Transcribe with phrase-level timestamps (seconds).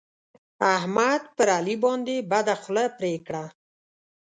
[0.75, 3.45] احمد پر علي باندې بده خوله پرې کړه.